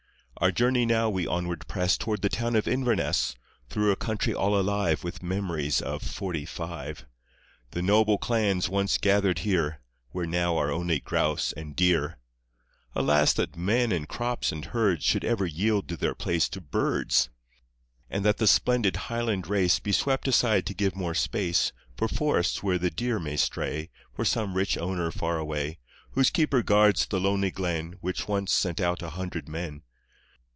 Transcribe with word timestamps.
Our 0.37 0.51
journey 0.51 0.87
now 0.87 1.07
we 1.07 1.27
onward 1.27 1.67
press 1.67 1.99
Toward 1.99 2.23
the 2.23 2.27
town 2.29 2.55
of 2.55 2.67
Inverness, 2.67 3.35
Through 3.69 3.91
a 3.91 3.95
country 3.95 4.33
all 4.33 4.59
alive 4.59 5.03
With 5.03 5.21
memories 5.21 5.83
of 5.83 6.01
"forty 6.01 6.45
five." 6.45 7.05
The 7.71 7.83
noble 7.83 8.17
clans 8.17 8.67
once 8.67 8.97
gathered 8.97 9.39
here, 9.39 9.81
Where 10.09 10.25
now 10.25 10.57
are 10.57 10.71
only 10.71 10.99
grouse 10.99 11.51
and 11.53 11.75
deer. 11.75 12.17
Alas, 12.95 13.33
that 13.33 13.55
men 13.55 13.91
and 13.91 14.09
crops 14.09 14.51
and 14.51 14.65
herds 14.65 15.03
Should 15.05 15.23
ever 15.23 15.45
yield 15.45 15.87
their 15.89 16.15
place 16.15 16.49
to 16.49 16.61
birds! 16.61 17.29
And 18.09 18.25
that 18.25 18.37
the 18.37 18.47
splendid 18.47 18.95
Highland 18.95 19.45
race 19.47 19.77
Be 19.77 19.91
swept 19.91 20.27
aside 20.27 20.65
to 20.65 20.73
give 20.73 20.95
more 20.95 21.13
space 21.13 21.71
For 21.95 22.07
forests 22.07 22.63
where 22.63 22.79
the 22.79 22.89
deer 22.89 23.19
may 23.19 23.37
stray 23.37 23.91
For 24.15 24.25
some 24.25 24.55
rich 24.57 24.75
owner 24.75 25.11
far 25.11 25.37
away, 25.37 25.77
Whose 26.13 26.31
keeper 26.31 26.63
guards 26.63 27.05
the 27.05 27.19
lonely 27.19 27.51
glen 27.51 27.97
Which 28.01 28.27
once 28.27 28.51
sent 28.51 28.81
out 28.81 29.03
a 29.03 29.11
hundred 29.11 29.47
men! 29.47 29.83